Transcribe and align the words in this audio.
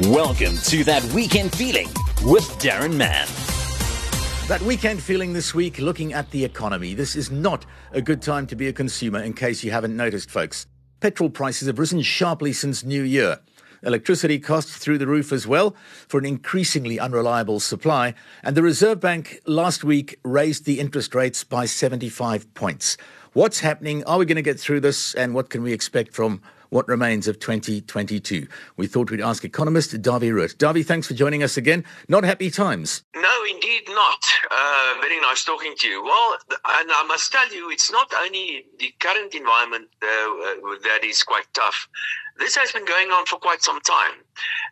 Welcome 0.00 0.58
to 0.64 0.84
That 0.84 1.02
Weekend 1.14 1.56
Feeling 1.56 1.86
with 2.22 2.44
Darren 2.58 2.96
Mann. 2.96 3.26
That 4.46 4.60
weekend 4.60 5.02
feeling 5.02 5.32
this 5.32 5.54
week, 5.54 5.78
looking 5.78 6.12
at 6.12 6.30
the 6.32 6.44
economy. 6.44 6.92
This 6.92 7.16
is 7.16 7.30
not 7.30 7.64
a 7.92 8.02
good 8.02 8.20
time 8.20 8.46
to 8.48 8.56
be 8.56 8.68
a 8.68 8.74
consumer, 8.74 9.22
in 9.22 9.32
case 9.32 9.64
you 9.64 9.70
haven't 9.70 9.96
noticed, 9.96 10.30
folks. 10.30 10.66
Petrol 11.00 11.30
prices 11.30 11.66
have 11.66 11.78
risen 11.78 12.02
sharply 12.02 12.52
since 12.52 12.84
New 12.84 13.02
Year. 13.02 13.40
Electricity 13.82 14.38
costs 14.38 14.76
through 14.76 14.98
the 14.98 15.06
roof 15.06 15.32
as 15.32 15.46
well 15.46 15.74
for 16.08 16.18
an 16.18 16.26
increasingly 16.26 17.00
unreliable 17.00 17.58
supply. 17.58 18.12
And 18.42 18.54
the 18.54 18.62
Reserve 18.62 19.00
Bank 19.00 19.40
last 19.46 19.82
week 19.82 20.20
raised 20.24 20.66
the 20.66 20.78
interest 20.78 21.14
rates 21.14 21.42
by 21.42 21.64
75 21.64 22.52
points. 22.52 22.98
What's 23.32 23.60
happening? 23.60 24.04
Are 24.04 24.18
we 24.18 24.26
going 24.26 24.36
to 24.36 24.42
get 24.42 24.60
through 24.60 24.80
this? 24.80 25.14
And 25.14 25.32
what 25.32 25.48
can 25.48 25.62
we 25.62 25.72
expect 25.72 26.12
from 26.12 26.42
what 26.70 26.88
remains 26.88 27.28
of 27.28 27.38
2022. 27.38 28.46
We 28.76 28.86
thought 28.86 29.10
we'd 29.10 29.20
ask 29.20 29.44
economist 29.44 29.92
Dawie 30.02 30.32
Roodt. 30.32 30.56
Dawie, 30.56 30.84
thanks 30.84 31.06
for 31.06 31.14
joining 31.14 31.42
us 31.42 31.56
again. 31.56 31.84
Not 32.08 32.24
happy 32.24 32.50
times. 32.50 33.02
No, 33.14 33.44
indeed 33.50 33.82
not. 33.88 34.24
Uh, 34.50 34.94
very 35.00 35.20
nice 35.20 35.44
talking 35.44 35.74
to 35.78 35.88
you. 35.88 36.02
Well, 36.02 36.38
and 36.50 36.90
I 36.90 37.04
must 37.08 37.32
tell 37.32 37.52
you, 37.54 37.70
it's 37.70 37.90
not 37.90 38.12
only 38.22 38.66
the 38.78 38.92
current 39.00 39.34
environment 39.34 39.88
uh, 40.02 40.06
uh 40.06 40.76
that 40.84 41.04
is 41.04 41.22
quite 41.22 41.46
tough. 41.54 41.88
This 42.38 42.54
has 42.56 42.70
been 42.72 42.84
going 42.84 43.10
on 43.10 43.24
for 43.24 43.38
quite 43.38 43.62
some 43.62 43.80
time. 43.80 44.20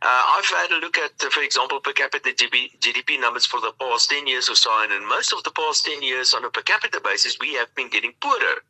Uh, 0.02 0.22
I've 0.36 0.45
had 0.45 0.70
a 0.70 0.80
look 0.80 0.98
at, 0.98 1.12
uh, 1.24 1.30
for 1.30 1.42
example, 1.42 1.80
per 1.80 1.92
capita 1.92 2.28
GDP 2.30 3.18
numbers 3.18 3.46
for 3.46 3.59
the 3.60 3.72
past 3.80 4.10
10 4.10 4.27
years 4.27 4.50
or 4.50 4.55
so, 4.55 4.70
and 4.82 4.92
in 4.92 5.09
most 5.09 5.32
of 5.32 5.42
the 5.45 5.50
past 5.50 5.86
10 5.86 6.02
years, 6.02 6.34
on 6.34 6.45
a 6.45 6.50
per 6.50 6.60
capita 6.60 7.00
basis, 7.02 7.38
we 7.41 7.55
have 7.55 7.74
been 7.74 7.88
getting 7.88 8.12
poorer 8.20 8.60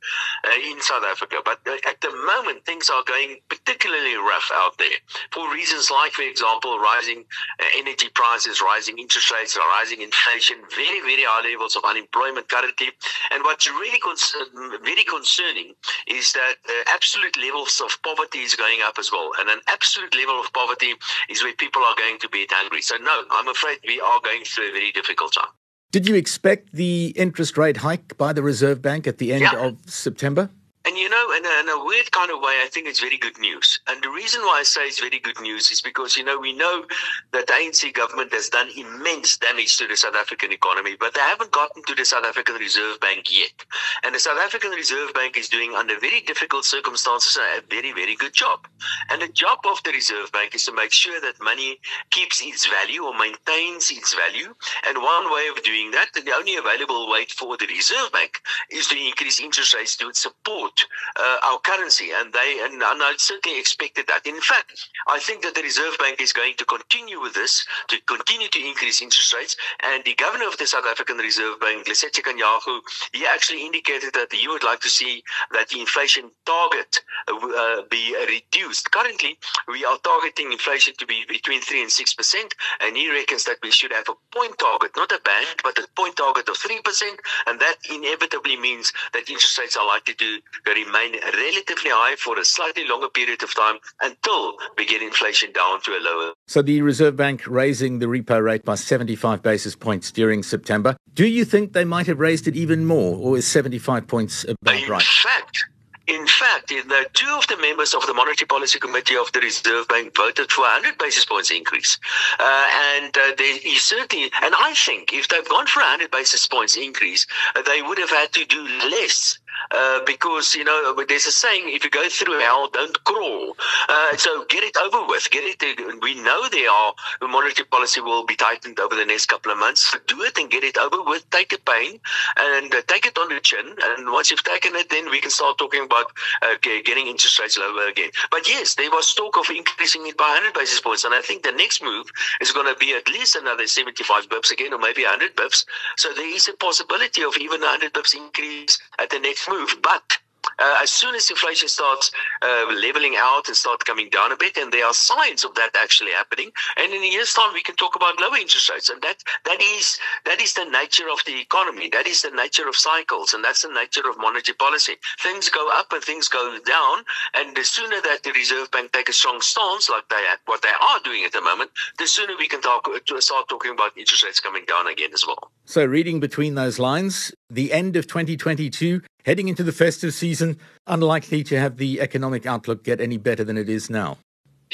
uh, 0.46 0.70
in 0.70 0.80
South 0.80 1.02
Africa. 1.02 1.38
But 1.44 1.58
uh, 1.66 1.74
at 1.88 2.00
the 2.02 2.10
moment, 2.10 2.64
things 2.64 2.88
are 2.88 3.02
going 3.04 3.38
particularly 3.48 4.14
rough 4.14 4.48
out 4.54 4.78
there 4.78 4.98
for 5.32 5.52
reasons 5.52 5.90
like, 5.90 6.12
for 6.12 6.22
example, 6.22 6.78
rising 6.78 7.24
uh, 7.58 7.64
energy 7.76 8.08
prices, 8.14 8.62
rising 8.62 8.98
interest 8.98 9.32
rates, 9.32 9.56
rising 9.56 10.02
inflation, 10.02 10.58
very, 10.70 11.00
very 11.00 11.24
high 11.26 11.50
levels 11.50 11.74
of 11.74 11.82
unemployment 11.84 12.48
currently. 12.48 12.90
And 13.32 13.42
what's 13.42 13.68
really 13.68 13.98
con- 13.98 14.78
very 14.84 15.02
concerning 15.02 15.74
is 16.06 16.32
that 16.34 16.54
the 16.64 16.84
absolute 16.92 17.36
levels 17.36 17.82
of 17.84 17.90
poverty 18.04 18.38
is 18.38 18.54
going 18.54 18.83
up 18.84 18.98
as 18.98 19.10
well. 19.10 19.30
And 19.38 19.48
an 19.48 19.60
absolute 19.68 20.14
level 20.14 20.40
of 20.40 20.52
poverty 20.52 20.94
is 21.28 21.42
where 21.42 21.54
people 21.54 21.82
are 21.82 21.94
going 21.96 22.18
to 22.20 22.28
be 22.28 22.46
hungry. 22.50 22.82
So, 22.82 22.96
no, 22.96 23.24
I'm 23.30 23.48
afraid 23.48 23.78
we 23.86 24.00
are 24.00 24.20
going 24.22 24.44
through 24.44 24.68
a 24.68 24.72
very 24.72 24.92
difficult 24.92 25.34
time. 25.34 25.52
Did 25.90 26.08
you 26.08 26.14
expect 26.16 26.72
the 26.72 27.12
interest 27.16 27.56
rate 27.56 27.78
hike 27.78 28.16
by 28.16 28.32
the 28.32 28.42
Reserve 28.42 28.82
Bank 28.82 29.06
at 29.06 29.18
the 29.18 29.32
end 29.32 29.42
yeah. 29.42 29.66
of 29.66 29.78
September? 29.86 30.50
And 30.86 30.98
you 30.98 31.08
know, 31.08 31.32
in 31.32 31.46
a, 31.46 31.60
in 31.60 31.68
a, 31.70 31.82
weird 31.82 32.12
kind 32.12 32.30
of 32.30 32.40
way, 32.40 32.60
I 32.62 32.68
think 32.70 32.86
it's 32.86 33.00
very 33.00 33.16
good 33.16 33.38
news. 33.38 33.80
And 33.88 34.02
the 34.04 34.10
reason 34.10 34.42
why 34.42 34.60
I 34.60 34.64
say 34.64 34.82
it's 34.82 35.00
very 35.00 35.18
good 35.18 35.40
news 35.40 35.70
is 35.70 35.80
because, 35.80 36.14
you 36.14 36.24
know, 36.24 36.38
we 36.38 36.52
know 36.52 36.84
that 37.32 37.46
the 37.46 37.52
ANC 37.54 37.94
government 37.94 38.34
has 38.34 38.50
done 38.50 38.68
immense 38.76 39.38
damage 39.38 39.78
to 39.78 39.86
the 39.86 39.96
South 39.96 40.14
African 40.14 40.52
economy, 40.52 40.94
but 41.00 41.14
they 41.14 41.20
haven't 41.20 41.52
gotten 41.52 41.82
to 41.84 41.94
the 41.94 42.04
South 42.04 42.26
African 42.26 42.56
Reserve 42.56 43.00
Bank 43.00 43.32
yet. 43.34 43.64
And 44.02 44.14
the 44.14 44.18
South 44.18 44.38
African 44.38 44.72
Reserve 44.72 45.14
Bank 45.14 45.38
is 45.38 45.48
doing, 45.48 45.72
under 45.74 45.98
very 45.98 46.20
difficult 46.20 46.66
circumstances, 46.66 47.38
a 47.38 47.62
very, 47.70 47.92
very 47.92 48.14
good 48.14 48.34
job. 48.34 48.66
And 49.08 49.22
the 49.22 49.28
job 49.28 49.60
of 49.64 49.82
the 49.84 49.92
Reserve 49.92 50.32
Bank 50.32 50.54
is 50.54 50.64
to 50.66 50.72
make 50.72 50.92
sure 50.92 51.18
that 51.22 51.40
money 51.42 51.80
keeps 52.10 52.42
its 52.42 52.66
value 52.66 53.04
or 53.04 53.16
maintains 53.16 53.90
its 53.90 54.12
value. 54.12 54.54
And 54.86 54.98
one 54.98 55.32
way 55.32 55.48
of 55.48 55.62
doing 55.62 55.92
that, 55.92 56.12
the 56.12 56.32
only 56.36 56.56
available 56.56 57.08
way 57.08 57.24
for 57.24 57.56
the 57.56 57.66
Reserve 57.68 58.12
Bank, 58.12 58.40
is 58.70 58.86
to 58.88 58.96
increase 58.96 59.40
interest 59.40 59.74
rates 59.74 59.96
to 59.96 60.12
support 60.12 60.73
uh, 61.16 61.38
our 61.44 61.58
currency, 61.60 62.10
and 62.14 62.32
they 62.32 62.60
and, 62.62 62.74
and 62.74 63.02
I 63.02 63.14
certainly 63.18 63.58
expected 63.58 64.06
that. 64.08 64.26
In 64.26 64.40
fact, 64.40 64.88
I 65.08 65.18
think 65.18 65.42
that 65.42 65.54
the 65.54 65.62
Reserve 65.62 65.96
Bank 65.98 66.20
is 66.20 66.32
going 66.32 66.54
to 66.58 66.64
continue 66.64 67.20
with 67.20 67.34
this 67.34 67.64
to 67.88 68.00
continue 68.06 68.48
to 68.48 68.66
increase 68.66 69.02
interest 69.02 69.34
rates. 69.34 69.56
And 69.82 70.04
the 70.04 70.14
governor 70.14 70.46
of 70.46 70.56
the 70.58 70.66
South 70.66 70.84
African 70.86 71.16
Reserve 71.18 71.60
Bank, 71.60 71.86
Lesetja 71.86 72.22
Kganyago, 72.22 72.80
he 73.12 73.26
actually 73.26 73.64
indicated 73.64 74.12
that 74.14 74.32
he 74.32 74.48
would 74.48 74.64
like 74.64 74.80
to 74.80 74.88
see 74.88 75.22
that 75.52 75.68
the 75.68 75.80
inflation 75.80 76.30
target 76.46 77.00
uh, 77.28 77.82
be 77.90 78.14
reduced. 78.28 78.90
Currently, 78.90 79.38
we 79.68 79.84
are 79.84 79.98
targeting 79.98 80.52
inflation 80.52 80.94
to 80.98 81.06
be 81.06 81.24
between 81.28 81.60
three 81.60 81.82
and 81.82 81.90
six 81.90 82.14
percent, 82.14 82.54
and 82.80 82.96
he 82.96 83.10
reckons 83.10 83.44
that 83.44 83.58
we 83.62 83.70
should 83.70 83.92
have 83.92 84.08
a 84.08 84.36
point 84.36 84.58
target, 84.58 84.92
not 84.96 85.12
a 85.12 85.20
band, 85.24 85.60
but 85.62 85.78
a 85.78 85.86
point 85.96 86.16
target 86.16 86.48
of 86.48 86.56
three 86.56 86.80
percent, 86.82 87.20
and 87.46 87.60
that 87.60 87.76
inevitably 87.90 88.56
means 88.56 88.92
that 89.12 89.28
interest 89.28 89.58
rates 89.58 89.76
are 89.76 89.86
likely 89.86 90.14
to 90.14 90.38
remain 90.72 91.14
relatively 91.22 91.90
high 91.90 92.16
for 92.16 92.38
a 92.38 92.44
slightly 92.44 92.86
longer 92.86 93.08
period 93.08 93.42
of 93.42 93.54
time 93.54 93.76
until 94.00 94.54
we 94.76 94.86
get 94.86 95.02
inflation 95.02 95.52
down 95.52 95.80
to 95.82 95.92
a 95.92 96.00
lower. 96.00 96.32
So 96.46 96.62
the 96.62 96.82
Reserve 96.82 97.16
Bank 97.16 97.42
raising 97.46 97.98
the 97.98 98.06
repo 98.06 98.42
rate 98.42 98.64
by 98.64 98.74
75 98.74 99.42
basis 99.42 99.76
points 99.76 100.10
during 100.10 100.42
September. 100.42 100.96
Do 101.14 101.26
you 101.26 101.44
think 101.44 101.72
they 101.72 101.84
might 101.84 102.06
have 102.06 102.18
raised 102.18 102.48
it 102.48 102.56
even 102.56 102.84
more, 102.84 103.16
or 103.16 103.36
is 103.36 103.46
75 103.46 104.06
points 104.06 104.44
about 104.44 104.76
in 104.76 104.88
right? 104.88 105.00
In 105.00 105.06
fact, 105.06 105.64
in 106.06 106.26
fact, 106.26 106.68
the 106.68 107.06
two 107.14 107.34
of 107.38 107.46
the 107.46 107.56
members 107.56 107.94
of 107.94 108.06
the 108.06 108.12
Monetary 108.12 108.46
Policy 108.46 108.78
Committee 108.78 109.16
of 109.16 109.32
the 109.32 109.40
Reserve 109.40 109.88
Bank 109.88 110.14
voted 110.14 110.52
for 110.52 110.60
a 110.60 110.76
100 110.76 110.98
basis 110.98 111.24
points 111.24 111.50
increase. 111.50 111.98
Uh, 112.38 112.70
and 112.98 113.16
uh, 113.16 113.32
they 113.38 113.58
certainly, 113.76 114.24
and 114.42 114.54
I 114.54 114.74
think 114.76 115.14
if 115.14 115.28
they've 115.28 115.48
gone 115.48 115.66
for 115.66 115.80
a 115.80 115.84
100 115.84 116.10
basis 116.10 116.46
points 116.46 116.76
increase, 116.76 117.26
uh, 117.56 117.62
they 117.62 117.80
would 117.80 117.98
have 117.98 118.10
had 118.10 118.32
to 118.34 118.44
do 118.44 118.62
less 118.90 119.38
uh, 119.74 120.00
because 120.06 120.54
you 120.54 120.64
know 120.64 120.94
there's 121.08 121.26
a 121.26 121.32
saying: 121.32 121.64
if 121.66 121.84
you 121.84 121.90
go 121.90 122.08
through 122.08 122.38
hell, 122.38 122.68
don't 122.72 123.02
crawl. 123.04 123.56
Uh, 123.88 124.16
so 124.16 124.44
get 124.48 124.62
it 124.62 124.76
over 124.76 125.06
with. 125.06 125.30
Get 125.30 125.44
it. 125.44 126.02
We 126.02 126.14
know 126.22 126.48
there 126.50 126.70
are 126.70 126.94
monetary 127.22 127.66
policy 127.66 128.00
will 128.00 128.24
be 128.24 128.36
tightened 128.36 128.78
over 128.78 128.94
the 128.94 129.04
next 129.04 129.26
couple 129.26 129.52
of 129.52 129.58
months. 129.58 129.92
So 129.92 129.98
do 130.06 130.22
it 130.22 130.38
and 130.38 130.50
get 130.50 130.64
it 130.64 130.78
over 130.78 131.02
with. 131.02 131.28
Take 131.30 131.50
the 131.50 131.58
pain 131.66 132.00
and 132.36 132.74
uh, 132.74 132.82
take 132.86 133.06
it 133.06 133.18
on 133.18 133.28
the 133.28 133.40
chin. 133.40 133.66
And 133.82 134.12
once 134.12 134.30
you've 134.30 134.44
taken 134.44 134.74
it, 134.76 134.90
then 134.90 135.10
we 135.10 135.20
can 135.20 135.30
start 135.30 135.58
talking 135.58 135.84
about 135.84 136.06
uh, 136.42 136.54
getting 136.62 137.06
interest 137.06 137.38
rates 137.40 137.58
lower 137.58 137.88
again. 137.88 138.10
But 138.30 138.48
yes, 138.48 138.74
there 138.74 138.90
was 138.90 139.12
talk 139.14 139.36
of 139.36 139.50
increasing 139.50 140.06
it 140.06 140.16
by 140.16 140.24
100 140.24 140.54
basis 140.54 140.80
points, 140.80 141.04
and 141.04 141.14
I 141.14 141.20
think 141.20 141.42
the 141.42 141.52
next 141.52 141.82
move 141.82 142.06
is 142.40 142.52
going 142.52 142.72
to 142.72 142.78
be 142.78 142.94
at 142.94 143.08
least 143.08 143.36
another 143.36 143.66
75 143.66 144.28
bips 144.28 144.52
again, 144.52 144.72
or 144.72 144.78
maybe 144.78 145.02
100 145.02 145.36
bips. 145.36 145.64
So 145.96 146.12
there 146.12 146.34
is 146.34 146.48
a 146.48 146.54
possibility 146.54 147.22
of 147.22 147.36
even 147.38 147.60
100 147.60 147.92
bips 147.92 148.14
increase 148.14 148.78
at 148.98 149.10
the 149.10 149.18
next 149.18 149.48
move. 149.48 149.63
But 149.82 150.18
uh, 150.58 150.78
as 150.82 150.90
soon 150.90 151.14
as 151.14 151.30
inflation 151.30 151.68
starts 151.68 152.10
uh, 152.42 152.66
leveling 152.80 153.14
out 153.18 153.48
and 153.48 153.56
start 153.56 153.84
coming 153.84 154.08
down 154.10 154.32
a 154.32 154.36
bit, 154.36 154.56
and 154.56 154.72
there 154.72 154.86
are 154.86 154.94
signs 154.94 155.44
of 155.44 155.54
that 155.54 155.70
actually 155.76 156.12
happening, 156.12 156.50
and 156.76 156.92
in 156.92 157.02
a 157.02 157.06
year's 157.06 157.34
time 157.34 157.52
we 157.52 157.62
can 157.62 157.74
talk 157.76 157.96
about 157.96 158.20
lower 158.20 158.36
interest 158.36 158.70
rates, 158.70 158.88
and 158.88 159.02
that 159.02 159.22
that 159.44 159.60
is 159.60 159.98
that 160.24 160.40
is 160.40 160.54
the 160.54 160.64
nature 160.64 161.08
of 161.12 161.18
the 161.26 161.40
economy, 161.40 161.88
that 161.88 162.06
is 162.06 162.22
the 162.22 162.30
nature 162.30 162.68
of 162.68 162.76
cycles, 162.76 163.34
and 163.34 163.44
that's 163.44 163.62
the 163.62 163.72
nature 163.72 164.08
of 164.08 164.16
monetary 164.18 164.56
policy. 164.56 164.94
Things 165.20 165.48
go 165.48 165.68
up 165.74 165.92
and 165.92 166.02
things 166.02 166.28
go 166.28 166.58
down, 166.64 167.04
and 167.34 167.56
the 167.56 167.64
sooner 167.64 168.00
that 168.02 168.22
the 168.22 168.32
Reserve 168.32 168.70
Bank 168.70 168.92
take 168.92 169.08
a 169.08 169.12
strong 169.12 169.40
stance, 169.40 169.90
like 169.90 170.08
they 170.08 170.22
what 170.46 170.62
they 170.62 170.68
are 170.68 171.00
doing 171.00 171.24
at 171.24 171.32
the 171.32 171.40
moment, 171.40 171.70
the 171.98 172.06
sooner 172.06 172.34
we 172.38 172.48
can 172.48 172.60
talk 172.60 172.88
start 173.18 173.48
talking 173.48 173.72
about 173.72 173.96
interest 173.96 174.24
rates 174.24 174.40
coming 174.40 174.64
down 174.66 174.86
again 174.86 175.10
as 175.12 175.26
well. 175.26 175.50
So, 175.64 175.84
reading 175.84 176.20
between 176.20 176.54
those 176.54 176.78
lines, 176.78 177.32
the 177.50 177.72
end 177.72 177.96
of 177.96 178.06
2022 178.06 179.00
Heading 179.24 179.48
into 179.48 179.62
the 179.62 179.72
festive 179.72 180.12
season, 180.12 180.58
unlikely 180.86 181.44
to 181.44 181.58
have 181.58 181.78
the 181.78 181.98
economic 181.98 182.44
outlook 182.44 182.84
get 182.84 183.00
any 183.00 183.16
better 183.16 183.42
than 183.42 183.56
it 183.56 183.70
is 183.70 183.88
now. 183.88 184.18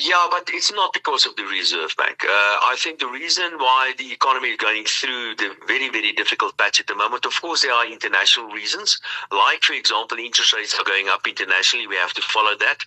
Yeah, 0.02 0.28
but 0.30 0.48
it's 0.48 0.72
not 0.72 0.94
because 0.94 1.26
of 1.26 1.36
the 1.36 1.44
Reserve 1.44 1.94
Bank. 1.98 2.24
Uh, 2.24 2.28
I 2.72 2.74
think 2.78 3.00
the 3.00 3.06
reason 3.06 3.58
why 3.58 3.92
the 3.98 4.10
economy 4.12 4.48
is 4.48 4.56
going 4.56 4.84
through 4.84 5.34
the 5.36 5.54
very, 5.66 5.90
very 5.90 6.12
difficult 6.12 6.56
patch 6.56 6.80
at 6.80 6.86
the 6.86 6.94
moment, 6.94 7.26
of 7.26 7.38
course, 7.38 7.60
there 7.62 7.74
are 7.74 7.86
international 7.86 8.48
reasons. 8.48 8.98
Like, 9.30 9.62
for 9.62 9.74
example, 9.74 10.16
interest 10.16 10.54
rates 10.54 10.74
are 10.78 10.84
going 10.84 11.08
up 11.08 11.26
internationally. 11.26 11.86
We 11.86 11.96
have 11.96 12.14
to 12.14 12.22
follow 12.22 12.56
that. 12.60 12.78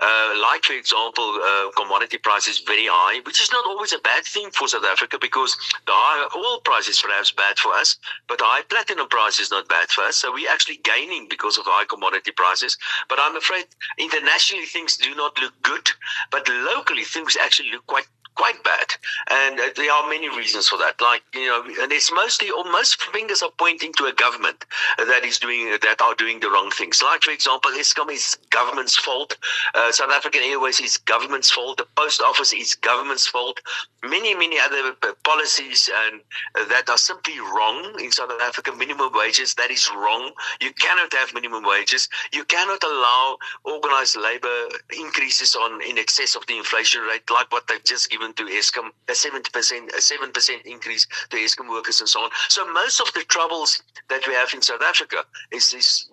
Uh, 0.00 0.32
like, 0.40 0.64
for 0.64 0.72
example, 0.72 1.38
uh, 1.44 1.70
commodity 1.76 2.16
prices 2.16 2.60
very 2.60 2.86
high, 2.88 3.20
which 3.26 3.38
is 3.38 3.52
not 3.52 3.66
always 3.66 3.92
a 3.92 3.98
bad 3.98 4.24
thing 4.24 4.50
for 4.50 4.66
South 4.66 4.84
Africa 4.84 5.18
because 5.20 5.54
the 5.86 5.92
high 5.92 6.26
oil 6.34 6.60
price 6.60 6.88
is 6.88 7.02
perhaps 7.02 7.30
bad 7.30 7.58
for 7.58 7.72
us, 7.74 7.98
but 8.26 8.38
the 8.38 8.44
high 8.44 8.62
platinum 8.62 9.08
price 9.08 9.38
is 9.38 9.50
not 9.50 9.68
bad 9.68 9.90
for 9.90 10.04
us. 10.04 10.16
So 10.16 10.32
we're 10.32 10.50
actually 10.50 10.78
gaining 10.84 11.28
because 11.28 11.58
of 11.58 11.64
high 11.66 11.84
commodity 11.84 12.30
prices. 12.30 12.78
But 13.10 13.18
I'm 13.20 13.36
afraid 13.36 13.66
internationally 13.98 14.64
things 14.64 14.96
do 14.96 15.14
not 15.14 15.38
look 15.38 15.52
good, 15.60 15.90
but 16.30 16.48
locally 16.64 17.04
things 17.04 17.36
actually 17.40 17.70
look 17.72 17.86
quite 17.86 18.06
quite 18.40 18.62
bad. 18.64 18.86
And 19.30 19.60
uh, 19.60 19.68
there 19.76 19.92
are 19.92 20.08
many 20.08 20.28
reasons 20.34 20.68
for 20.68 20.78
that. 20.78 21.00
Like, 21.00 21.22
you 21.34 21.46
know, 21.46 21.62
and 21.82 21.92
it's 21.92 22.10
mostly, 22.10 22.48
or 22.50 22.64
most 22.64 23.02
fingers 23.02 23.42
are 23.42 23.50
pointing 23.58 23.92
to 23.94 24.06
a 24.06 24.14
government 24.14 24.64
that 24.96 25.24
is 25.24 25.38
doing, 25.38 25.76
that 25.82 26.00
are 26.00 26.14
doing 26.14 26.40
the 26.40 26.50
wrong 26.50 26.70
things. 26.70 27.02
Like, 27.02 27.22
for 27.22 27.32
example, 27.32 27.70
Eskom 27.72 28.10
is 28.10 28.38
government's 28.48 28.96
fault. 28.96 29.36
Uh, 29.74 29.92
South 29.92 30.10
African 30.10 30.40
Airways 30.42 30.80
is 30.80 30.96
government's 30.96 31.50
fault. 31.50 31.76
The 31.76 31.86
post 31.96 32.22
office 32.22 32.52
is 32.54 32.74
government's 32.74 33.26
fault. 33.26 33.60
Many, 34.02 34.34
many 34.34 34.58
other 34.58 34.96
uh, 35.02 35.12
policies 35.22 35.90
and 36.06 36.22
uh, 36.58 36.64
that 36.68 36.88
are 36.88 36.96
simply 36.96 37.38
wrong 37.40 37.94
in 38.02 38.10
South 38.10 38.32
Africa. 38.40 38.72
Minimum 38.72 39.10
wages, 39.12 39.54
that 39.54 39.70
is 39.70 39.90
wrong. 39.94 40.32
You 40.62 40.72
cannot 40.72 41.12
have 41.12 41.34
minimum 41.34 41.64
wages. 41.64 42.08
You 42.32 42.44
cannot 42.44 42.82
allow 42.82 43.36
organized 43.64 44.16
labor 44.16 44.68
increases 44.96 45.54
on 45.54 45.82
in 45.82 45.98
excess 45.98 46.34
of 46.34 46.39
the 46.46 46.56
inflation 46.56 47.02
rate, 47.02 47.22
like 47.30 47.50
what 47.52 47.66
they've 47.68 47.82
just 47.84 48.10
given 48.10 48.32
to 48.34 48.44
Eskom, 48.44 48.90
a 49.08 49.12
70%, 49.12 49.88
a 49.88 50.00
7% 50.00 50.62
increase 50.64 51.06
to 51.30 51.36
Eskom 51.36 51.68
workers 51.70 52.00
and 52.00 52.08
so 52.08 52.20
on. 52.20 52.30
So 52.48 52.70
most 52.72 53.00
of 53.00 53.12
the 53.14 53.22
troubles 53.28 53.82
that 54.08 54.26
we 54.26 54.34
have 54.34 54.52
in 54.54 54.62
South 54.62 54.82
Africa 54.82 55.24
is, 55.52 55.72
is 55.72 56.08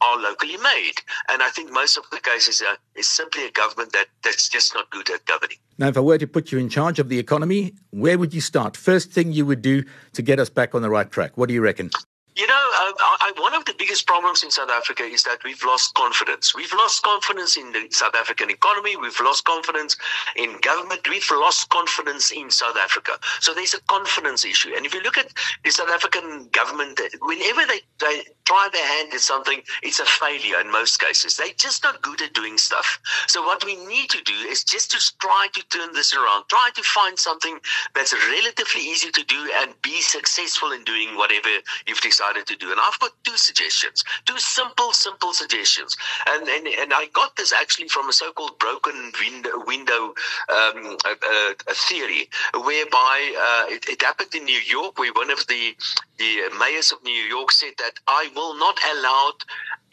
are 0.00 0.18
locally 0.18 0.56
made. 0.58 0.94
And 1.28 1.42
I 1.42 1.50
think 1.50 1.72
most 1.72 1.96
of 1.96 2.04
the 2.10 2.20
cases 2.20 2.62
are, 2.62 2.76
is 2.94 3.08
simply 3.08 3.46
a 3.46 3.50
government 3.50 3.92
that, 3.92 4.06
that's 4.22 4.48
just 4.48 4.74
not 4.74 4.90
good 4.90 5.10
at 5.10 5.24
governing. 5.26 5.58
Now, 5.78 5.88
if 5.88 5.96
I 5.96 6.00
were 6.00 6.18
to 6.18 6.26
put 6.26 6.52
you 6.52 6.58
in 6.58 6.68
charge 6.68 6.98
of 6.98 7.08
the 7.08 7.18
economy, 7.18 7.74
where 7.90 8.18
would 8.18 8.34
you 8.34 8.40
start? 8.40 8.76
First 8.76 9.10
thing 9.10 9.32
you 9.32 9.46
would 9.46 9.62
do 9.62 9.84
to 10.12 10.22
get 10.22 10.38
us 10.38 10.48
back 10.48 10.74
on 10.74 10.82
the 10.82 10.90
right 10.90 11.10
track. 11.10 11.36
What 11.36 11.48
do 11.48 11.54
you 11.54 11.62
reckon? 11.62 11.90
You 12.34 12.46
know, 12.46 12.54
uh, 12.54 12.92
I, 12.98 13.16
one 13.36 13.54
of 13.54 13.64
the 13.64 13.74
biggest 13.78 14.06
problems 14.06 14.42
in 14.42 14.50
South 14.50 14.70
Africa 14.70 15.02
is 15.02 15.22
that 15.24 15.44
we've 15.44 15.62
lost 15.64 15.94
confidence. 15.94 16.54
We've 16.54 16.72
lost 16.72 17.02
confidence 17.02 17.56
in 17.56 17.72
the 17.72 17.86
South 17.90 18.14
African 18.14 18.50
economy. 18.50 18.96
We've 18.96 19.18
lost 19.20 19.44
confidence 19.44 19.96
in 20.36 20.58
government. 20.60 21.08
We've 21.08 21.30
lost 21.30 21.68
confidence 21.68 22.30
in 22.30 22.50
South 22.50 22.76
Africa. 22.76 23.18
So 23.40 23.54
there's 23.54 23.74
a 23.74 23.80
confidence 23.82 24.44
issue. 24.44 24.72
And 24.76 24.86
if 24.86 24.94
you 24.94 25.02
look 25.02 25.18
at 25.18 25.32
the 25.64 25.70
South 25.70 25.90
African 25.90 26.48
government, 26.52 27.00
whenever 27.20 27.66
they, 27.66 27.80
they 28.00 28.22
try 28.44 28.68
their 28.72 28.86
hand 28.86 29.12
at 29.14 29.20
something, 29.20 29.62
it's 29.82 30.00
a 30.00 30.06
failure 30.06 30.60
in 30.60 30.70
most 30.70 30.98
cases. 30.98 31.36
They're 31.36 31.48
just 31.56 31.82
not 31.82 32.02
good 32.02 32.22
at 32.22 32.34
doing 32.34 32.58
stuff. 32.58 32.98
So 33.28 33.42
what 33.42 33.64
we 33.64 33.76
need 33.86 34.10
to 34.10 34.22
do 34.24 34.34
is 34.48 34.64
just 34.64 34.90
to 34.92 35.18
try 35.20 35.48
to 35.52 35.62
turn 35.68 35.92
this 35.92 36.14
around. 36.14 36.44
Try 36.48 36.70
to 36.74 36.82
find 36.82 37.18
something 37.18 37.58
that's 37.94 38.12
relatively 38.12 38.82
easy 38.82 39.10
to 39.10 39.24
do 39.24 39.50
and 39.60 39.74
be 39.82 40.00
successful 40.00 40.72
in 40.72 40.82
doing 40.84 41.16
whatever 41.16 41.48
you've 41.86 42.00
decided 42.00 42.22
decided 42.22 42.46
to 42.46 42.56
do. 42.56 42.70
And 42.70 42.80
I've 42.80 42.98
got 43.00 43.12
two 43.24 43.36
suggestions, 43.36 44.04
two 44.24 44.38
simple, 44.38 44.92
simple 44.92 45.32
suggestions. 45.32 45.96
And 46.28 46.48
and, 46.48 46.66
and 46.66 46.92
I 46.92 47.06
got 47.12 47.36
this 47.36 47.52
actually 47.52 47.88
from 47.88 48.08
a 48.08 48.12
so-called 48.12 48.58
broken 48.58 49.12
window, 49.20 49.64
window 49.66 50.14
um, 50.48 50.96
a, 51.04 51.54
a 51.68 51.74
theory, 51.74 52.28
whereby 52.54 53.16
uh, 53.38 53.64
it, 53.68 53.88
it 53.88 54.02
happened 54.02 54.34
in 54.34 54.44
New 54.44 54.60
York, 54.60 54.98
where 54.98 55.12
one 55.12 55.30
of 55.30 55.46
the 55.46 55.74
the 56.18 56.50
mayors 56.58 56.92
of 56.92 57.02
New 57.02 57.10
York 57.10 57.50
said 57.50 57.72
that 57.78 57.94
I 58.06 58.30
will 58.34 58.56
not 58.58 58.78
allow 58.94 59.32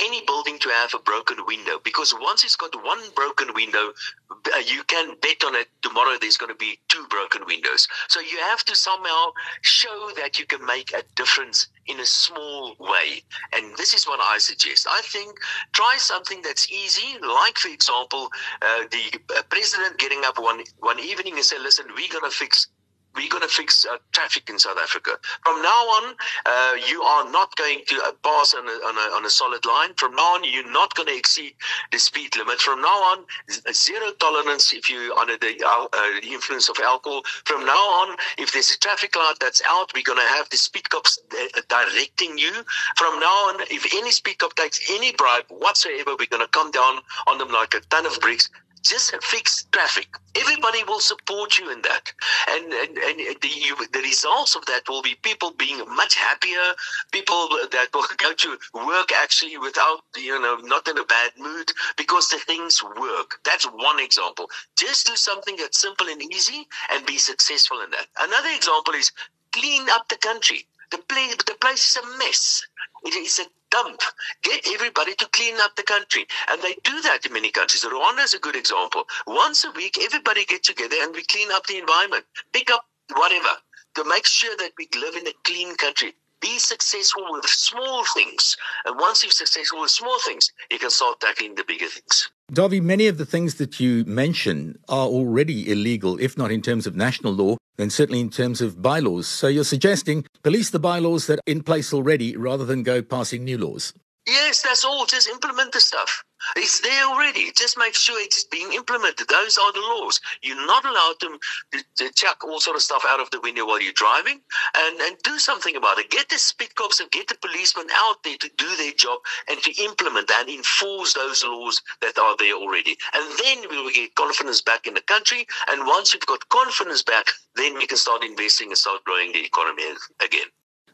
any 0.02 0.24
building 0.26 0.58
to 0.60 0.70
have 0.70 0.94
a 0.94 1.00
broken 1.00 1.38
window 1.46 1.80
because 1.84 2.14
once 2.22 2.44
it's 2.44 2.56
got 2.56 2.74
one 2.84 3.00
broken 3.16 3.54
window, 3.54 3.92
uh, 4.32 4.60
you 4.60 4.84
can 4.84 5.16
bet 5.22 5.44
on 5.44 5.56
it 5.56 5.68
tomorrow 5.82 6.18
there's 6.20 6.38
going 6.38 6.52
to 6.52 6.58
be 6.58 6.80
two 6.88 7.06
broken 7.10 7.42
windows. 7.46 7.88
So 8.08 8.20
you 8.20 8.38
have 8.38 8.64
to 8.66 8.76
somehow 8.76 9.32
show 9.62 10.12
that 10.16 10.40
you 10.40 10.46
can 10.46 10.66
make 10.66 10.94
a 10.94 11.04
difference 11.16 11.68
in 11.90 12.00
a 12.00 12.06
small 12.06 12.76
way. 12.80 13.22
And 13.54 13.76
this 13.78 13.94
is 13.94 14.06
what 14.06 14.20
I 14.22 14.38
suggest. 14.38 14.88
I 14.90 15.02
think 15.04 15.38
try 15.74 15.96
something 15.98 16.42
that's 16.44 16.72
easy, 16.72 17.18
like, 17.22 17.58
for 17.58 17.70
example, 17.70 18.30
uh, 18.62 18.84
the 18.92 19.20
uh, 19.38 19.42
president 19.50 19.98
getting 19.98 20.22
up 20.24 20.40
one, 20.40 20.62
one 20.80 21.00
evening 21.00 21.34
and 21.34 21.44
say, 21.44 21.58
listen, 21.60 21.86
we're 21.96 22.12
going 22.12 22.30
to 22.30 22.36
fix 22.36 22.68
we're 23.16 23.30
going 23.30 23.42
to 23.42 23.50
fix 23.50 23.86
uh, 23.86 23.98
traffic 24.12 24.50
in 24.50 24.60
South 24.60 24.78
Africa. 24.78 25.12
From 25.44 25.62
now 25.62 25.70
on, 25.70 26.16
uh, 26.46 26.74
you 26.88 27.02
are 27.02 27.30
not 27.32 27.56
going 27.56 27.82
to 27.88 27.96
uh, 28.06 28.12
pass 28.24 28.54
on 28.54 28.68
a, 28.68 28.72
on, 28.72 28.96
a, 28.96 29.16
on 29.16 29.26
a, 29.26 29.30
solid 29.30 29.66
line. 29.66 29.94
From 29.96 30.16
now 30.16 30.36
on, 30.36 30.44
you're 30.44 30.72
not 30.72 30.94
going 30.96 31.08
to 31.08 31.16
exceed 31.16 31.54
the 31.92 32.00
speed 32.00 32.36
limit. 32.38 32.60
From 32.60 32.82
now 32.82 32.88
on, 32.88 33.26
zero 33.74 34.12
tolerance 34.20 34.74
if 34.74 34.90
you 34.90 35.14
are 35.14 35.20
under 35.20 35.38
the, 35.38 35.62
uh, 35.66 35.88
the 36.22 36.32
influence 36.32 36.70
of 36.70 36.78
alcohol. 36.84 37.24
From 37.46 37.66
now 37.66 37.72
on, 37.74 38.16
if 38.38 38.52
there's 38.54 38.72
a 38.72 38.78
traffic 38.78 39.16
light 39.16 39.36
that's 39.42 39.62
out, 39.68 39.92
we're 39.94 40.04
going 40.04 40.20
to 40.20 40.34
have 40.36 40.50
the 40.50 40.58
speed 40.58 40.90
cops 40.90 41.20
uh, 41.32 41.62
directing 41.68 42.38
you. 42.38 42.52
From 42.96 43.20
now 43.20 43.26
on, 43.50 43.62
if 43.70 43.86
any 43.96 44.12
speed 44.12 44.40
cop 44.40 44.56
takes 44.56 44.80
any 44.92 45.14
bribe 45.14 45.46
whatsoever, 45.50 46.12
we're 46.18 46.28
going 46.28 46.46
to 46.46 46.52
come 46.52 46.72
down 46.72 47.00
on 47.28 47.38
them 47.38 47.50
like 47.50 47.74
a 47.74 47.80
ton 47.82 48.06
of 48.06 48.20
bricks 48.20 48.50
just 48.84 49.16
fix 49.24 49.66
traffic. 49.72 50.08
Everybody 50.36 50.84
will 50.84 51.00
support 51.00 51.58
you 51.58 51.72
in 51.72 51.82
that, 51.84 52.12
and 52.50 52.74
and, 52.74 52.98
and 52.98 53.20
the 53.42 53.48
you, 53.50 53.76
the 53.92 54.00
results 54.00 54.56
of 54.56 54.66
that 54.68 54.84
will 54.88 55.02
be 55.02 55.16
people 55.22 55.52
being 55.58 55.80
much 55.96 56.16
happier, 56.16 56.74
people 57.12 57.50
that 57.72 57.88
will 57.94 58.06
go 58.18 58.34
to 58.34 58.58
work 58.74 59.12
actually 59.22 59.58
without 59.58 60.02
you 60.18 60.40
know 60.40 60.58
not 60.64 60.88
in 60.88 60.98
a 60.98 61.06
bad 61.06 61.32
mood 61.38 61.72
because 61.98 62.30
the 62.30 62.40
things 62.40 62.84
work. 62.84 63.40
That's 63.44 63.66
one 63.66 64.00
example. 64.00 64.50
Just 64.78 65.08
do 65.08 65.16
something 65.16 65.56
that's 65.58 65.80
simple 65.80 66.08
and 66.08 66.22
easy, 66.34 66.68
and 66.92 67.06
be 67.06 67.18
successful 67.18 67.82
in 67.82 67.90
that. 67.92 68.08
Another 68.20 68.50
example 68.56 68.94
is 68.94 69.12
clean 69.52 69.88
up 69.92 70.08
the 70.10 70.18
country. 70.18 70.68
The 70.92 70.98
place, 71.00 71.36
the 71.36 71.56
place 71.62 71.86
is 71.86 72.04
a 72.04 72.18
mess. 72.18 72.66
It 73.06 73.16
is 73.16 73.40
a 73.40 73.46
dump. 73.72 74.02
Get 74.44 74.68
everybody 74.74 75.16
to 75.16 75.28
clean 75.28 75.56
up 75.60 75.76
the 75.76 75.84
country. 75.84 76.26
And 76.50 76.62
they 76.62 76.76
do 76.84 77.02
that 77.02 77.26
in 77.26 77.34
many 77.34 77.52
countries. 77.52 77.84
Rwanda 77.84 78.24
is 78.24 78.34
a 78.34 78.40
good 78.40 78.56
example. 78.56 79.04
Once 79.28 79.64
a 79.66 79.72
week, 79.72 79.98
everybody 80.02 80.46
get 80.46 80.64
together 80.64 80.96
and 81.02 81.14
we 81.14 81.24
clean 81.24 81.52
up 81.52 81.68
the 81.68 81.78
environment. 81.78 82.26
Pick 82.54 82.70
up 82.72 82.86
whatever 83.16 83.50
to 83.96 84.04
make 84.06 84.26
sure 84.26 84.56
that 84.58 84.72
we 84.78 84.88
live 85.00 85.16
in 85.16 85.28
a 85.28 85.34
clean 85.44 85.76
country. 85.76 86.14
Be 86.42 86.58
successful 86.60 87.26
with 87.32 87.46
small 87.46 88.06
things. 88.16 88.56
And 88.86 88.98
once 89.00 89.24
you're 89.24 89.32
successful 89.32 89.82
with 89.82 89.92
small 89.92 90.20
things, 90.20 90.52
you 90.72 90.80
can 90.80 90.90
start 90.90 91.20
tackling 91.20 91.56
the 91.56 91.64
bigger 91.66 91.88
things. 91.88 92.30
Dawie, 92.52 92.82
many 92.82 93.06
of 93.06 93.20
the 93.20 93.28
things 93.28 93.56
that 93.56 93.80
you 93.80 94.04
mention 94.06 94.80
are 94.90 95.06
already 95.06 95.72
illegal, 95.72 96.20
if 96.20 96.36
not 96.36 96.52
in 96.52 96.64
terms 96.64 96.88
of 96.88 96.96
national 96.96 97.32
law, 97.32 97.58
then 97.78 97.92
certainly 97.92 98.20
in 98.20 98.32
terms 98.32 98.60
of 98.60 98.82
bylaws. 98.82 99.28
So 99.28 99.48
you're 99.48 99.64
suggesting 99.64 100.26
police 100.42 100.72
the 100.72 100.80
bylaws 100.80 101.28
that 101.28 101.38
are 101.38 101.52
in 101.52 101.62
place 101.62 101.94
already 101.94 102.36
rather 102.36 102.66
than 102.66 102.82
go 102.82 103.04
passing 103.04 103.44
new 103.44 103.60
laws? 103.60 103.94
Yes, 104.30 104.62
that's 104.62 104.86
all. 104.86 105.08
Just 105.08 105.28
implement 105.28 105.72
the 105.72 105.82
stuff. 105.82 106.24
It's 106.56 106.82
there 106.82 107.06
already. 107.06 107.52
Just 107.58 107.80
make 107.80 107.96
sure 107.96 108.22
it's 108.22 108.44
being 108.44 108.74
implemented. 108.74 109.28
Those 109.28 109.58
are 109.58 109.74
the 109.74 109.80
laws. 109.80 110.22
You're 110.44 110.68
not 110.68 110.86
allowed 110.86 111.16
to, 111.22 111.40
to, 111.72 111.84
to, 111.96 112.14
chuck 112.14 112.44
all 112.44 112.60
sort 112.60 112.76
of 112.76 112.84
stuff 112.84 113.04
out 113.08 113.20
of 113.20 113.32
the 113.32 113.42
window 113.42 113.66
while 113.66 113.82
you're 113.82 113.94
driving 113.94 114.40
and, 114.78 115.02
and 115.02 115.18
do 115.24 115.40
something 115.40 115.76
about 115.76 115.98
it. 115.98 116.12
Get 116.12 116.30
the 116.30 116.38
speed 116.38 116.76
cops 116.76 117.00
and 117.00 117.10
get 117.10 117.28
the 117.28 117.38
policemen 117.42 117.88
out 117.96 118.22
there 118.24 118.38
to 118.38 118.50
do 118.56 118.76
their 118.76 118.92
job 118.92 119.20
and 119.50 119.60
to 119.64 119.84
implement 119.84 120.30
and 120.32 120.48
enforce 120.48 121.16
those 121.16 121.44
laws 121.44 121.82
that 122.02 122.20
are 122.20 122.38
there 122.38 122.54
already. 122.54 122.98
And 123.14 123.26
then 123.44 123.66
we 123.68 123.82
will 123.82 123.92
get 123.92 124.14
confidence 124.14 124.62
back 124.62 124.86
in 124.86 124.94
the 124.94 125.02
country. 125.02 125.48
And 125.70 125.88
once 125.88 126.14
we've 126.14 126.26
got 126.28 126.48
confidence 126.50 127.02
back, 127.02 127.26
then 127.56 127.74
we 127.74 127.88
can 127.88 127.98
start 127.98 128.24
investing 128.24 128.68
and 128.68 128.78
start 128.78 129.04
growing 129.06 129.32
the 129.32 129.44
economy 129.44 129.84
again. 130.24 130.48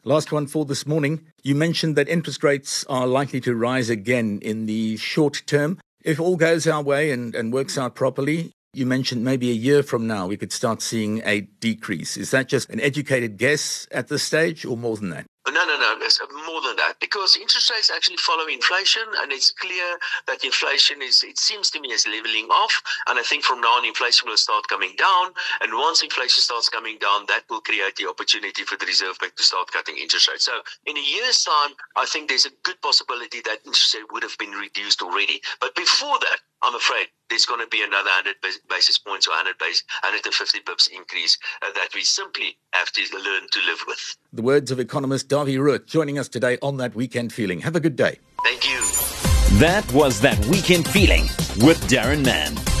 Last 0.06 0.30
one 0.30 0.46
for 0.46 0.64
this 0.64 0.86
morning. 0.86 1.26
You 1.42 1.56
mentioned 1.56 1.96
that 1.96 2.08
interest 2.08 2.44
rates 2.44 2.84
are 2.88 3.08
likely 3.08 3.40
to 3.40 3.56
rise 3.56 3.90
again 3.90 4.38
in 4.40 4.66
the 4.66 4.96
short 4.98 5.42
term. 5.46 5.80
If 6.04 6.20
all 6.20 6.36
goes 6.36 6.68
our 6.68 6.80
way 6.80 7.10
and, 7.10 7.34
and 7.34 7.52
works 7.52 7.76
out 7.76 7.96
properly, 7.96 8.52
you 8.72 8.86
mentioned 8.86 9.24
maybe 9.24 9.50
a 9.50 9.54
year 9.54 9.82
from 9.82 10.06
now 10.06 10.28
we 10.28 10.36
could 10.36 10.52
start 10.52 10.80
seeing 10.80 11.22
a 11.24 11.40
decrease. 11.40 12.16
Is 12.16 12.30
that 12.30 12.46
just 12.46 12.70
an 12.70 12.78
educated 12.78 13.36
guess 13.36 13.88
at 13.90 14.06
this 14.06 14.22
stage 14.22 14.64
or 14.64 14.76
more 14.76 14.96
than 14.96 15.10
that? 15.10 15.26
Oh, 15.46 15.52
no, 15.52 15.64
no, 15.64 15.78
no. 15.78 15.94
It's 16.04 16.20
more 16.46 16.60
than 16.60 16.74
that 16.76 16.98
because 16.98 17.36
interest 17.36 17.70
rates 17.70 17.90
actually 17.94 18.16
follow 18.16 18.46
inflation, 18.46 19.04
and 19.22 19.30
it's 19.30 19.52
clear 19.52 19.96
that 20.26 20.42
inflation 20.42 21.00
is, 21.00 21.22
it 21.22 21.38
seems 21.38 21.70
to 21.70 21.80
me, 21.80 21.92
is 21.92 22.06
leveling 22.06 22.46
off. 22.50 22.82
And 23.06 23.16
I 23.16 23.22
think 23.22 23.44
from 23.44 23.60
now 23.60 23.78
on, 23.78 23.84
inflation 23.84 24.28
will 24.28 24.36
start 24.36 24.66
coming 24.68 24.94
down. 24.98 25.30
And 25.60 25.72
once 25.74 26.02
inflation 26.02 26.42
starts 26.42 26.68
coming 26.68 26.98
down, 26.98 27.26
that 27.28 27.44
will 27.48 27.60
create 27.60 27.94
the 27.94 28.08
opportunity 28.08 28.64
for 28.64 28.76
the 28.76 28.86
Reserve 28.86 29.18
Bank 29.20 29.36
to 29.36 29.44
start 29.44 29.70
cutting 29.70 29.96
interest 29.98 30.26
rates. 30.28 30.44
So 30.46 30.58
in 30.84 30.96
a 30.96 31.00
year's 31.00 31.44
time, 31.44 31.76
I 31.94 32.06
think 32.06 32.28
there's 32.28 32.46
a 32.46 32.54
good 32.64 32.80
possibility 32.82 33.40
that 33.44 33.62
interest 33.64 33.94
rate 33.94 34.10
would 34.10 34.24
have 34.24 34.36
been 34.38 34.50
reduced 34.50 35.00
already. 35.00 35.40
But 35.60 35.76
before 35.76 36.18
that, 36.26 36.38
I'm 36.66 36.74
afraid 36.74 37.06
there's 37.30 37.46
going 37.46 37.60
to 37.60 37.68
be 37.68 37.82
another 37.82 38.10
100 38.10 38.36
basis 38.68 38.98
points 38.98 39.28
or 39.28 39.30
100 39.30 39.56
base, 39.58 39.84
150 40.02 40.60
pips 40.60 40.88
increase 40.88 41.38
uh, 41.62 41.70
that 41.74 41.90
we 41.94 42.02
simply 42.02 42.58
have 42.72 42.90
to 42.90 43.02
learn 43.14 43.42
to 43.52 43.60
live 43.66 43.78
with. 43.86 44.16
The 44.32 44.42
words 44.42 44.72
of 44.72 44.80
economist 44.80 45.28
Dawie 45.28 45.58
Roodt 45.58 45.86
joining 45.86 46.18
us 46.18 46.28
today 46.28 46.58
on 46.62 46.76
That 46.78 46.96
Weekend 46.96 47.32
Feeling. 47.32 47.60
Have 47.60 47.76
a 47.76 47.80
good 47.80 47.94
day. 47.94 48.18
Thank 48.42 48.68
you. 48.68 48.80
That 49.60 49.88
was 49.92 50.20
That 50.20 50.44
Weekend 50.46 50.88
Feeling 50.88 51.22
with 51.64 51.80
Darren 51.88 52.24
Mann. 52.24 52.75